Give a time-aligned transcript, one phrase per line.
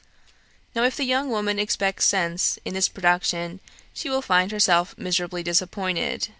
[0.73, 3.59] Now if the young woman expects sense in this production,
[3.93, 6.27] she will find herself miserably disappointed.